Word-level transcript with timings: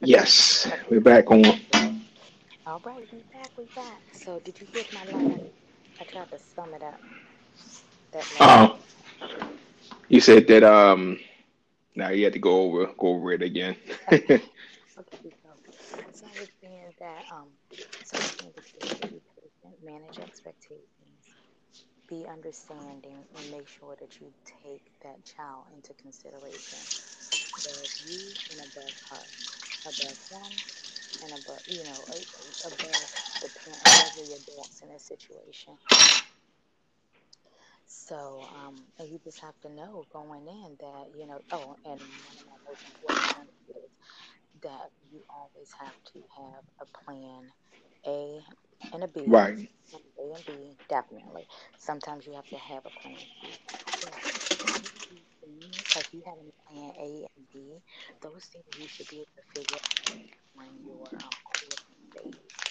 Yes, 0.00 0.68
we're 0.90 1.00
back 1.00 1.30
on. 1.30 1.42
All 2.66 2.80
right, 2.84 3.08
we 3.12 3.22
back, 3.32 3.56
we 3.56 3.66
back. 3.74 4.02
So, 4.12 4.38
did 4.40 4.60
you 4.60 4.66
get 4.66 4.92
my 4.92 5.04
last? 5.04 5.40
I 6.00 6.04
tried 6.04 6.30
to 6.30 6.38
sum 6.38 6.74
it 6.74 6.82
up. 6.82 7.02
That 8.12 8.30
last. 8.32 8.60
Uh, 8.60 8.76
you 10.08 10.20
said 10.20 10.46
that 10.48 10.62
um. 10.64 11.18
Now 11.94 12.10
you 12.10 12.24
had 12.24 12.32
to 12.34 12.38
go 12.38 12.62
over 12.62 12.86
go 12.98 13.08
over 13.08 13.32
it 13.32 13.42
again. 13.42 13.76
Okay, 14.08 14.34
okay, 14.98 15.30
so, 15.42 15.50
so 16.12 16.26
I 16.26 16.34
was 16.38 16.48
saying 16.62 16.92
that 17.00 17.24
um, 17.30 17.48
so 18.02 18.18
I 18.18 18.28
think 18.28 18.54
it's 18.56 18.72
just 18.72 18.96
to 18.98 19.04
be 19.06 19.20
patient, 19.36 19.82
manage 19.84 20.18
expectations, 20.18 21.36
be 22.08 22.26
understanding, 22.28 23.26
and 23.36 23.50
make 23.50 23.68
sure 23.68 23.96
that 24.00 24.20
you 24.20 24.32
take 24.44 24.90
that 25.02 25.24
child 25.24 25.66
into 25.74 25.94
consideration. 25.94 26.88
Above 27.56 27.90
you 27.98 28.36
and 28.50 28.60
above 28.60 28.94
her, 29.10 29.26
above 29.84 30.18
him 30.30 30.62
and 31.20 31.32
above, 31.34 31.60
you 31.66 31.84
know, 31.84 32.06
above 32.64 33.10
the 33.40 33.48
parent, 33.50 33.82
above 33.86 34.14
the 34.14 34.32
adults 34.34 34.82
in 34.82 34.90
a 34.90 34.98
situation. 34.98 35.76
So, 37.86 38.46
um, 38.54 38.86
and 38.98 39.08
you 39.08 39.18
just 39.18 39.40
have 39.40 39.58
to 39.62 39.70
know 39.70 40.06
going 40.12 40.46
in 40.46 40.76
that, 40.80 41.06
you 41.14 41.26
know, 41.26 41.40
oh, 41.50 41.76
and 41.84 42.00
one 42.24 42.36
of 42.38 42.46
my 42.46 42.58
most 42.68 42.84
important 42.86 43.24
points 43.34 43.56
is 43.68 43.90
that 44.62 44.90
you 45.10 45.24
always 45.28 45.70
have 45.78 45.94
to 46.12 46.22
have 46.36 46.64
a 46.80 46.86
plan 47.04 47.50
A 48.06 48.40
and 48.92 49.04
a 49.04 49.08
B. 49.08 49.20
right. 49.26 49.68
A 50.18 50.34
and 50.34 50.44
B, 50.44 50.76
definitely. 50.88 51.46
Sometimes 51.78 52.26
you 52.26 52.34
have 52.34 52.48
to 52.50 52.58
have 52.58 52.84
a 52.86 52.90
plan 52.90 53.26
C. 53.40 53.58
But 54.00 54.22
with 54.82 54.92
these 55.08 55.28
things, 55.40 55.87
like 55.98 56.12
you 56.14 56.22
having 56.26 56.50
a 56.50 56.72
plan 56.72 56.94
A 56.98 57.26
and 57.36 57.48
B, 57.52 57.82
those 58.22 58.46
things 58.46 58.78
you 58.78 58.88
should 58.88 59.08
be 59.08 59.16
able 59.18 59.32
to 59.36 59.60
figure 59.60 59.78
out 59.82 60.14
when 60.54 60.80
you're 60.84 61.10
um, 61.24 61.36
courting 61.44 61.96
phase. 62.14 62.64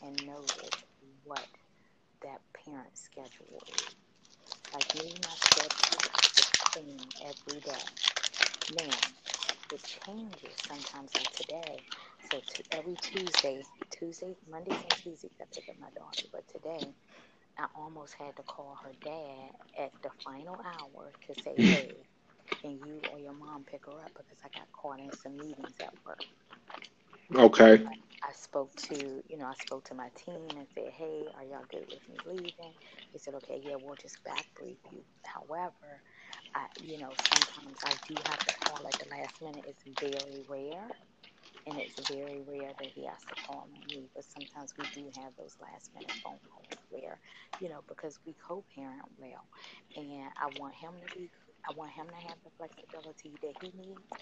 And 0.00 0.26
notice 0.26 0.84
what 1.24 1.48
that 2.22 2.40
parent 2.54 2.96
schedule 2.98 3.62
is. 3.68 3.96
Like 4.72 4.94
me, 4.94 5.18
my 5.22 5.36
schedule 5.36 6.10
is 6.14 6.30
the 6.36 6.44
same 6.44 7.12
every 7.20 7.60
day. 7.60 7.88
Now, 8.68 9.16
it 9.70 9.82
changes 9.84 10.58
sometimes 10.60 11.16
like 11.16 11.30
today. 11.32 11.84
So 12.30 12.40
to, 12.40 12.64
every 12.72 12.96
Tuesday, 12.96 13.62
Tuesday, 13.90 14.36
Mondays 14.46 14.84
and 14.84 14.96
Tuesdays, 14.96 15.36
I 15.40 15.46
pick 15.54 15.68
up 15.68 15.78
my 15.78 15.90
daughter. 15.90 16.28
But 16.32 16.48
today, 16.48 16.94
I 17.58 17.66
almost 17.74 18.14
had 18.14 18.36
to 18.36 18.42
call 18.42 18.76
her 18.82 18.94
dad 19.02 19.52
at 19.78 19.92
the 20.02 20.10
final 20.24 20.60
hour 20.64 21.14
to 21.26 21.34
say, 21.34 21.58
"Hey, 21.62 22.08
can 22.60 22.78
you 22.80 23.00
or 23.00 23.18
your 23.20 23.34
mom 23.34 23.64
pick 23.64 23.86
her 23.86 24.02
up?" 24.04 24.12
Because 24.14 24.38
I 24.44 24.48
got 24.48 24.72
caught 24.72 25.00
in 25.00 25.12
some 25.12 25.38
meetings 25.38 25.80
at 25.80 25.94
work. 26.04 26.26
Okay. 27.34 27.86
I 28.22 28.32
spoke 28.32 28.74
to, 28.88 29.22
you 29.28 29.36
know, 29.38 29.46
I 29.46 29.54
spoke 29.54 29.84
to 29.86 29.94
my 29.94 30.10
team 30.16 30.56
and 30.56 30.68
said, 30.68 30.92
"Hey, 30.92 31.30
are 31.34 31.44
y'all 31.44 31.64
good 31.68 31.86
with 31.88 32.06
me 32.08 32.20
leaving?" 32.24 32.74
They 33.12 33.18
said, 33.18 33.34
"Okay, 33.36 33.58
yeah, 33.62 33.76
we'll 33.76 33.96
just 33.96 34.22
back 34.24 34.46
brief 34.54 34.78
you." 34.90 35.04
However, 35.24 36.02
I, 36.54 36.68
you 36.76 36.98
know, 36.98 37.14
sometimes 37.16 37.82
I 37.84 37.98
do 38.04 38.20
have 38.20 38.42
to 38.44 38.52
call 38.52 38.86
at 38.88 38.98
the 38.98 39.08
last 39.08 39.40
minute. 39.42 39.64
It's 39.66 39.84
very 40.00 40.40
rare, 40.48 40.98
and 41.66 41.78
it's 41.78 41.98
very 42.08 42.42
rare 42.46 42.72
that 42.78 42.88
he 42.94 43.06
has 43.06 43.24
to 43.26 43.34
call 43.36 43.68
me. 43.86 44.08
But 44.14 44.24
sometimes 44.24 44.74
we 44.78 44.86
do 44.92 45.10
have 45.16 45.34
those 45.36 45.56
last 45.60 45.90
minute 45.94 46.14
phone 46.22 46.38
calls 46.50 46.78
where, 46.90 47.20
you 47.58 47.68
know, 47.68 47.82
because 47.88 48.18
we 48.26 48.34
co-parent 48.46 49.02
well, 49.18 49.48
and 49.96 50.30
I 50.40 50.48
want 50.48 50.74
him 50.74 50.94
to 51.02 51.08
be, 51.14 51.30
I 51.68 51.72
want 51.72 51.92
him 51.92 52.06
to 52.10 52.28
have 52.28 52.38
the 52.44 52.50
flexibility 52.58 53.38
that 53.42 53.54
he 53.60 53.72
needs, 53.74 54.12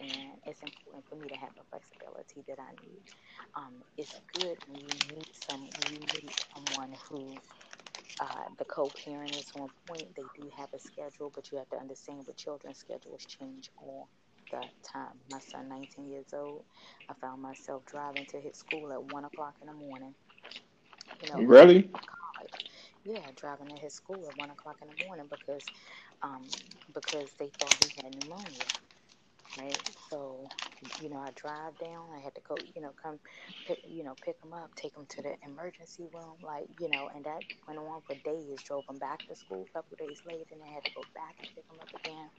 and 0.00 0.38
it's 0.46 0.62
important 0.62 1.04
for 1.08 1.16
me 1.16 1.28
to 1.28 1.36
have 1.36 1.54
the 1.56 1.64
flexibility 1.70 2.44
that 2.48 2.58
I 2.60 2.72
need. 2.82 3.02
Um, 3.56 3.82
it's 3.96 4.20
good 4.32 4.58
when 4.66 4.84
you 4.86 5.00
meet 5.14 5.34
some, 5.34 5.70
when 5.74 5.90
you 5.90 6.06
meet 6.12 6.34
someone 6.54 6.94
who 7.08 7.42
uh, 8.20 8.46
the 8.58 8.64
co-parent 8.64 9.34
is 9.34 9.50
on 9.54 9.70
point. 9.86 10.14
They 10.16 10.30
do 10.34 10.50
have 10.56 10.68
a 10.74 10.78
schedule, 10.78 11.32
but 11.34 11.50
you 11.50 11.58
have 11.58 11.68
to 11.70 11.76
understand 11.78 12.24
with 12.26 12.36
children, 12.36 12.74
schedules 12.74 13.26
change 13.26 13.70
all 13.76 14.08
the 14.54 14.88
time. 14.88 15.20
My 15.30 15.40
son, 15.40 15.68
19 15.68 16.08
years 16.10 16.34
old, 16.34 16.66
I 17.08 17.14
found 17.14 17.42
myself 17.42 17.84
driving 17.86 18.26
to 18.28 18.40
his 18.40 18.58
school 18.58 18.92
at 18.92 19.02
one 19.04 19.24
o'clock 19.26 19.56
in 19.62 19.68
the 19.68 19.74
morning. 19.74 20.14
You 21.22 21.28
know, 21.28 21.46
Really? 21.46 21.90
Yeah, 23.04 23.30
driving 23.36 23.70
to 23.70 23.76
his 23.78 23.94
school 23.94 24.28
at 24.28 24.36
one 24.36 24.50
o'clock 24.50 24.78
in 24.82 24.88
the 24.88 24.94
morning 25.04 25.28
because, 25.30 25.70
um, 26.22 26.54
because 26.94 27.34
they 27.38 27.50
thought 27.58 27.76
he 27.78 27.92
had 27.96 28.12
pneumonia 28.12 28.66
right? 29.56 29.82
So, 30.10 30.48
you 30.98 31.10
know, 31.10 31.18
I 31.18 31.30
drive 31.34 31.78
down. 31.78 32.10
I 32.16 32.20
had 32.20 32.34
to 32.36 32.42
go, 32.48 32.64
you 32.74 32.82
know, 32.82 32.92
come 33.02 33.20
pick, 33.66 33.78
you 33.88 34.04
know, 34.04 34.16
pick 34.24 34.36
him 34.44 34.54
up, 34.54 34.74
take 34.76 34.96
him 34.96 35.06
to 35.10 35.22
the 35.22 35.36
emergency 35.44 36.08
room, 36.12 36.38
like, 36.42 36.66
you 36.78 36.88
know, 36.88 37.10
and 37.14 37.24
that 37.26 37.42
went 37.66 37.80
on 37.80 38.02
for 38.06 38.16
days. 38.16 38.62
Drove 38.62 38.84
him 38.88 38.98
back 38.98 39.26
to 39.28 39.36
school 39.36 39.68
a 39.70 39.78
couple 39.78 39.96
days 39.98 40.22
later, 40.26 40.46
and 40.52 40.62
I 40.64 40.74
had 40.74 40.84
to 40.86 40.92
go 40.94 41.06
back 41.14 41.36
and 41.40 41.48
pick 41.54 41.64
him 41.70 41.80
up 41.80 41.90
again. 41.94 42.30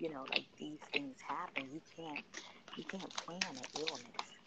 You 0.00 0.10
know, 0.10 0.26
like 0.30 0.46
these 0.58 0.80
things 0.92 1.18
happen. 1.28 1.70
You 1.72 1.82
can't, 1.96 2.24
you 2.76 2.84
can't 2.90 3.14
plan 3.14 3.58
an 3.58 3.68
illness. 3.74 4.38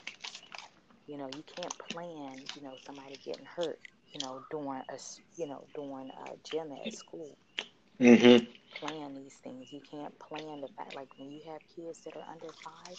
You 1.08 1.18
know, 1.18 1.30
you 1.30 1.44
can't 1.44 1.78
plan, 1.80 2.50
you 2.56 2.62
know, 2.62 2.78
somebody 2.78 3.18
getting 3.18 3.46
hurt. 3.46 3.80
You 4.14 4.22
know, 4.22 4.46
during 4.52 4.84
a, 4.90 4.98
you 5.38 5.48
know, 5.48 5.68
during 5.76 6.12
a 6.12 6.38
gym 6.50 6.72
at 6.74 6.94
school 6.94 7.38
Mm-hmm. 8.00 8.46
plan 8.80 9.16
these 9.16 9.38
things. 9.44 9.72
You 9.72 9.82
can't 9.82 10.18
plan 10.20 10.62
the 10.62 10.70
fact, 10.78 10.96
like 10.96 11.10
when 11.18 11.32
you 11.32 11.42
have 11.52 11.62
kids 11.76 12.04
that 12.06 12.16
are 12.16 12.28
under 12.30 12.54
five, 12.64 12.98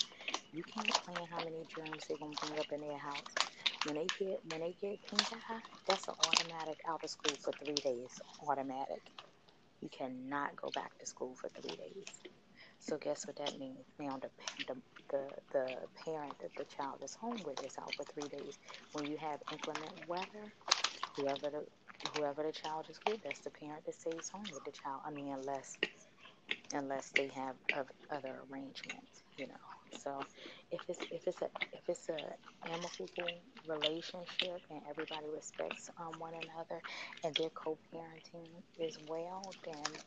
you 0.53 0.65
can't 0.65 0.97
plan 0.97 1.27
how 1.31 1.41
many 1.41 1.67
germs 1.75 2.07
they're 2.09 2.19
gonna 2.19 2.35
bring 2.35 2.59
up 2.59 2.73
in 2.73 2.81
their 2.81 2.99
house. 2.99 3.39
When 3.83 3.97
they 3.97 4.11
get 4.19 4.41
when 4.45 4.61
they 4.61 4.75
get 4.81 5.03
pink 5.03 5.29
eye, 5.33 5.61
that's 5.87 6.09
an 6.09 6.15
automatic 6.21 6.81
out 6.89 7.05
of 7.05 7.11
school 7.11 7.39
for 7.43 7.53
three 7.53 7.81
days. 7.81 8.21
Automatic. 8.41 9.13
You 9.81 9.89
cannot 9.91 10.57
go 10.57 10.71
back 10.71 10.99
to 10.99 11.07
school 11.07 11.37
for 11.37 11.51
three 11.51 11.77
days. 11.77 12.23
So 12.87 12.99
guess 12.99 13.27
what 13.27 13.37
that 13.39 13.59
means? 13.59 13.87
Now 13.99 14.19
the 14.19 14.31
the 14.69 14.77
the, 15.11 15.25
the 15.53 15.67
parent 16.05 16.39
that 16.41 16.55
the 16.57 16.67
child 16.67 17.03
is 17.05 17.15
home 17.15 17.43
with 17.45 17.63
is 17.63 17.77
out 17.79 17.95
for 17.97 18.05
three 18.05 18.29
days. 18.29 18.59
When 18.93 19.07
you 19.09 19.17
have 19.19 19.41
inclement 19.51 19.93
weather, 20.07 20.53
whoever 21.17 21.51
the 21.51 21.67
whoever 22.15 22.43
the 22.45 22.53
child 22.53 22.87
is 22.91 23.01
with, 23.07 23.23
that's 23.23 23.41
the 23.41 23.51
parent 23.51 23.85
that 23.87 23.95
stays 23.95 24.31
home 24.31 24.51
with 24.53 24.65
the 24.65 24.73
child. 24.73 25.03
I 25.07 25.11
mean, 25.11 25.33
unless 25.33 25.79
unless 26.75 27.11
they 27.13 27.29
have 27.29 27.57
other 28.11 28.43
arrangements, 28.51 29.23
you 29.37 29.47
know. 29.49 29.65
So 29.93 30.27
if 30.71 30.83
it's 30.89 31.07
if 31.11 31.27
it's 31.27 31.43
a 31.43 31.51
if 31.73 31.83
it's 31.89 32.09
a 32.11 32.35
amicable 32.67 33.45
relationship 33.67 34.63
and 34.71 34.83
everybody 34.91 35.29
respects 35.29 35.91
um, 35.99 36.19
one 36.19 36.35
another 36.35 36.83
and 37.25 37.37
they're 37.37 37.51
co-parenting 37.51 38.63
as 38.85 38.99
well, 39.01 39.57
then 39.65 40.01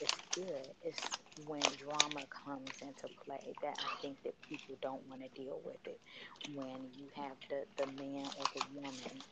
it's 0.00 0.20
good. 0.34 0.74
It's 0.82 1.10
when 1.36 1.74
drama 1.76 2.26
comes 2.44 2.80
into 2.82 3.08
play 3.24 3.54
that 3.62 3.76
I 3.78 3.88
think 4.02 4.18
that 4.24 4.40
people 4.42 4.76
don't 4.82 5.06
want 5.08 5.22
to 5.22 5.28
deal 5.40 5.60
with 5.64 5.80
it. 5.86 6.00
When 6.44 6.90
you 6.96 7.08
have 7.16 7.36
the 7.50 7.64
the 7.78 7.86
man 7.86 8.30
or 8.36 8.48
the 8.52 8.62
woman, 8.72 9.24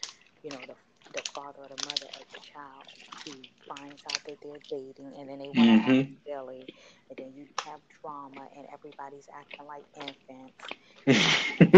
you 0.42 0.50
know, 0.50 0.64
the 0.66 0.76
the 1.14 1.22
father 1.34 1.62
or 1.64 1.68
the 1.68 1.76
mother 1.78 2.08
of 2.18 2.26
the 2.32 2.40
child 2.40 2.86
who 3.24 3.34
finds 3.68 4.02
out 4.06 4.22
that 4.26 4.38
they're 4.42 4.62
dating 4.68 5.14
and 5.18 5.28
then 5.28 5.38
they 5.38 5.50
want 5.50 5.70
to 5.70 5.76
have 5.76 5.96
Mm-hmm. 5.96 6.02
a 6.02 6.30
belly 6.30 6.68
and 7.10 7.18
then 7.18 7.32
you 7.34 7.46
have 7.64 7.80
drama 8.02 8.48
and 8.56 8.66
everybody's 8.72 9.28
acting 9.34 9.66
like 9.66 9.84
infants. 9.96 10.68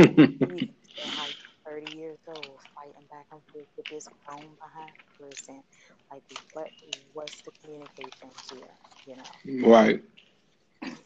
And 0.42 0.64
you 0.68 0.68
feel 0.94 1.08
how 1.14 1.26
you're 1.26 1.59
30 1.70 1.94
years 1.96 2.20
old 2.28 2.62
fighting 2.76 3.08
back 3.10 3.28
and 3.32 3.44
forth 3.52 3.70
with 3.78 3.88
this 3.90 4.10
grown 4.26 4.58
behind 4.60 4.96
person. 5.20 5.64
Like 6.12 6.24
what 6.54 6.72
what's 7.14 7.42
the 7.42 7.52
communication 7.64 8.30
here, 8.50 8.78
you 9.06 9.16
know? 9.16 9.32
right. 9.62 10.02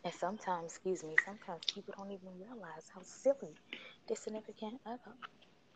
And 0.04 0.14
sometimes, 0.14 0.72
excuse 0.72 1.04
me, 1.04 1.16
sometimes 1.18 1.62
people 1.74 1.94
don't 1.96 2.12
even 2.12 2.38
realize 2.40 2.90
how 2.94 3.02
silly 3.02 3.58
their 4.08 4.16
significant 4.16 4.80
other 4.86 5.16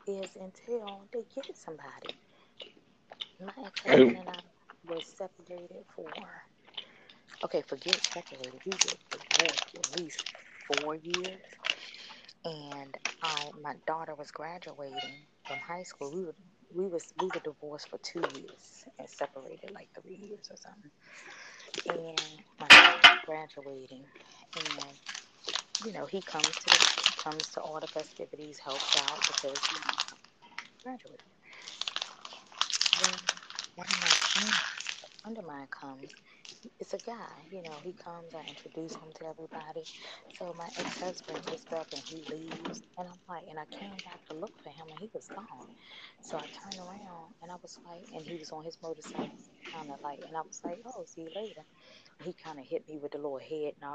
is 0.07 0.37
until 0.37 1.09
they 1.13 1.25
get 1.35 1.57
somebody. 1.57 2.17
My 3.41 3.53
ex 3.67 3.83
husband 3.83 4.17
And, 4.17 4.19
and 4.19 4.29
I 4.31 4.41
were 4.85 5.01
separated 5.03 5.87
for, 5.95 6.45
okay, 7.45 7.63
forget 7.63 8.03
separated. 8.05 8.61
We 8.67 8.73
were 8.75 8.99
divorced 9.11 9.67
for 9.71 9.81
at 9.81 9.97
least 9.97 10.25
four 10.67 10.97
years. 10.97 11.43
And 12.49 12.97
I, 13.23 13.51
my 13.63 13.77
daughter 13.87 14.17
was 14.17 14.33
graduating 14.33 15.29
from 15.47 15.61
high 15.61 15.85
school. 15.85 16.13
We 16.13 16.25
were, 16.27 16.37
we 16.75 16.89
was, 16.89 17.13
we 17.17 17.31
were 17.31 17.41
divorced 17.41 17.91
for 17.91 17.99
two 17.99 18.27
years 18.33 18.85
and 18.99 19.11
separated 19.11 19.73
like 19.73 19.91
three 19.95 20.17
years 20.17 20.51
or 20.51 20.57
something. 20.59 20.93
And 21.87 22.41
my 22.61 22.71
daughter 22.71 23.01
was 23.01 23.19
graduating, 23.23 24.07
and 24.57 25.01
you 25.81 25.93
know 25.93 26.07
he 26.07 26.23
comes 26.23 26.59
to 26.61 26.71
the, 26.71 26.81
he 27.07 27.15
comes 27.15 27.51
to 27.53 27.63
all 27.63 27.81
the 27.81 27.89
festivities, 27.89 28.61
helps 28.61 28.97
out 28.97 29.27
because 29.27 29.71
know 29.73 29.99
graduated. 30.83 31.27
When 32.93 33.21
one 33.75 33.93
of 33.93 33.99
my 33.99 34.15
friends, 34.33 34.63
mine 35.47 35.69
comes, 35.69 36.15
it's 36.81 36.95
a 36.95 36.99
guy, 36.99 37.47
you 37.51 37.63
know, 37.63 37.75
he 37.85 37.93
comes, 37.93 38.35
I 38.35 38.45
introduce 38.49 38.95
him 38.95 39.13
to 39.17 39.27
everybody. 39.27 39.85
So 40.39 40.55
my 40.57 40.67
ex-husband 40.67 41.45
gets 41.47 41.67
up 41.73 41.93
and 41.93 42.03
he 42.03 42.17
leaves. 42.31 42.83
And 42.99 43.09
I'm 43.09 43.21
like, 43.29 43.45
and 43.49 43.59
I 43.59 43.65
came 43.67 43.91
back 44.05 44.25
to 44.31 44.35
look 44.35 44.53
for 44.63 44.71
him 44.71 44.87
and 44.91 44.99
he 45.01 45.11
was 45.15 45.29
gone. 45.29 45.69
So 46.23 46.39
I 46.39 46.43
turned 46.47 46.79
around 46.79 47.35
and 47.43 47.51
I 47.51 47.57
was 47.63 47.79
like, 47.87 48.05
and 48.15 48.27
he 48.27 48.37
was 48.37 48.51
on 48.53 48.65
his 48.65 48.79
motorcycle, 48.83 49.29
kind 49.73 49.91
of 49.91 50.01
like, 50.03 50.21
and 50.27 50.37
I 50.37 50.41
was 50.43 50.61
like, 50.65 50.79
oh, 50.87 51.05
see 51.07 51.23
you 51.23 51.31
later. 51.35 51.65
And 52.19 52.27
he 52.27 52.35
kind 52.35 52.59
of 52.59 52.65
hit 52.67 52.89
me 52.89 52.99
with 52.99 53.13
the 53.13 53.19
little 53.19 53.39
head 53.39 53.51
and 53.51 53.81
nod 53.81 53.87